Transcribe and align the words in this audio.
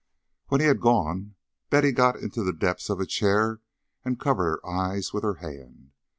When 0.47 0.61
he 0.61 0.65
had 0.65 0.81
gone, 0.81 1.35
Betty 1.69 1.91
got 1.91 2.15
into 2.15 2.43
the 2.43 2.53
depths 2.53 2.89
of 2.89 2.99
a 2.99 3.05
chair 3.05 3.61
and 4.03 4.19
covered 4.19 4.59
her 4.63 4.67
eyes 4.67 5.13
with 5.13 5.21
her 5.23 5.35
hand. 5.35 5.91